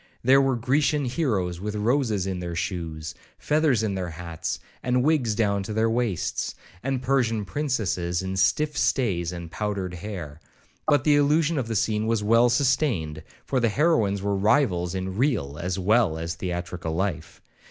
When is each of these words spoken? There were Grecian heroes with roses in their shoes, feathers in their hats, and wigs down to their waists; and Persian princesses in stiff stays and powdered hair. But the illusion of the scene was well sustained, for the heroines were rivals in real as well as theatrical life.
There 0.23 0.41
were 0.41 0.55
Grecian 0.55 1.05
heroes 1.05 1.59
with 1.61 1.75
roses 1.75 2.25
in 2.25 2.39
their 2.39 2.55
shoes, 2.55 3.13
feathers 3.37 3.83
in 3.83 3.93
their 3.93 4.09
hats, 4.09 4.59
and 4.81 5.03
wigs 5.03 5.35
down 5.35 5.61
to 5.61 5.73
their 5.73 5.91
waists; 5.91 6.55
and 6.81 7.03
Persian 7.03 7.45
princesses 7.45 8.23
in 8.23 8.35
stiff 8.35 8.75
stays 8.75 9.31
and 9.31 9.51
powdered 9.51 9.93
hair. 9.93 10.39
But 10.87 11.03
the 11.03 11.17
illusion 11.17 11.59
of 11.59 11.67
the 11.67 11.75
scene 11.75 12.07
was 12.07 12.23
well 12.23 12.49
sustained, 12.49 13.21
for 13.45 13.59
the 13.59 13.69
heroines 13.69 14.23
were 14.23 14.35
rivals 14.35 14.95
in 14.95 15.17
real 15.17 15.59
as 15.61 15.77
well 15.77 16.17
as 16.17 16.33
theatrical 16.33 16.95
life. 16.95 17.39